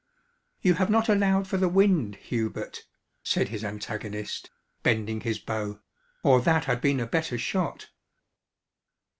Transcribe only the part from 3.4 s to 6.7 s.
his antagonist, bending his bow, "or that